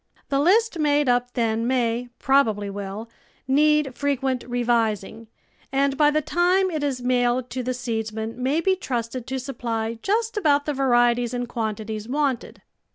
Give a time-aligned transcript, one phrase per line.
[0.29, 3.07] The list made up then may, probably will,
[3.47, 5.27] need frequent revising,
[5.71, 9.99] and by the time it is mailed to the seedsman may be trusted to supply
[10.01, 12.63] just about the varieties and quantities wanted.